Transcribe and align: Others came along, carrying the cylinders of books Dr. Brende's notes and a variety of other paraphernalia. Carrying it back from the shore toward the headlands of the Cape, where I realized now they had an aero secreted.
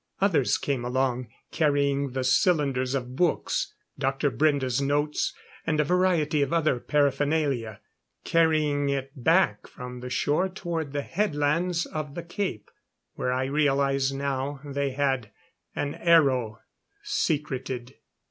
Others 0.19 0.57
came 0.57 0.83
along, 0.83 1.27
carrying 1.51 2.13
the 2.13 2.23
cylinders 2.23 2.95
of 2.95 3.15
books 3.15 3.75
Dr. 3.99 4.31
Brende's 4.31 4.81
notes 4.81 5.31
and 5.67 5.79
a 5.79 5.83
variety 5.83 6.41
of 6.41 6.51
other 6.51 6.79
paraphernalia. 6.79 7.81
Carrying 8.23 8.89
it 8.89 9.11
back 9.15 9.67
from 9.67 9.99
the 9.99 10.09
shore 10.09 10.49
toward 10.49 10.91
the 10.93 11.03
headlands 11.03 11.85
of 11.85 12.15
the 12.15 12.23
Cape, 12.23 12.71
where 13.13 13.31
I 13.31 13.43
realized 13.45 14.15
now 14.15 14.59
they 14.65 14.89
had 14.89 15.29
an 15.75 15.93
aero 15.93 16.61
secreted. 17.03 17.93